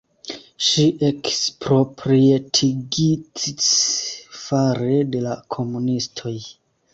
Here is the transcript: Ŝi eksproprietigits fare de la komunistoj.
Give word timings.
Ŝi 0.67 0.83
eksproprietigits 1.09 3.69
fare 4.39 4.97
de 5.13 5.23
la 5.29 5.37
komunistoj. 5.59 6.35